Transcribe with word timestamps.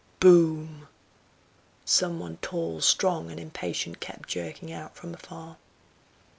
boom!" 0.19 0.87
Some 1.85 2.17
one 2.19 2.37
tall, 2.41 2.81
strong 2.81 3.29
and 3.29 3.39
impatient 3.39 3.99
kept 3.99 4.27
jerking 4.29 4.73
out 4.73 4.95
from 4.95 5.13
afar. 5.13 5.57